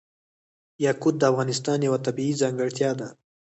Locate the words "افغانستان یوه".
1.31-1.99